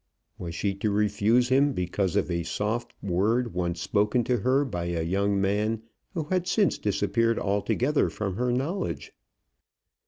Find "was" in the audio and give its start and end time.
0.39-0.55